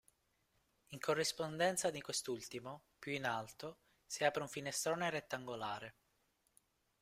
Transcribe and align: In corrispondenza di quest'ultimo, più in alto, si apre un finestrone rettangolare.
In 0.93 0.99
corrispondenza 0.99 1.91
di 1.91 2.01
quest'ultimo, 2.01 2.85
più 2.97 3.11
in 3.11 3.23
alto, 3.23 3.81
si 4.03 4.23
apre 4.23 4.41
un 4.41 4.47
finestrone 4.49 5.11
rettangolare. 5.11 5.95